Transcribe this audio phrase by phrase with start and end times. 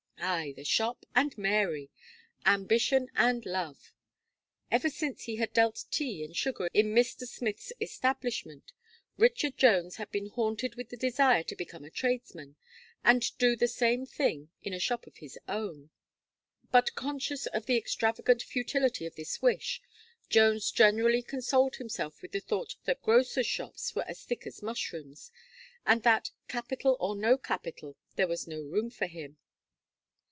[0.23, 1.89] Ay; the shop and Mary!
[2.45, 3.91] ambition and love!
[4.69, 7.27] Ever since he had dealt tea and sugar in Mr.
[7.27, 8.71] Smith's establishment,
[9.17, 12.55] Richard Jones had been haunted with the desire to become a tradesman,
[13.03, 15.89] and do the same thing in a shop of his own.
[16.71, 19.81] But, conscious of the extravagant futility of this wish,
[20.29, 25.31] Jones generally consoled himself with the thought that grocer's shops were as thick as mushrooms,
[25.83, 29.37] and that, capital or no capital, there was no room for him.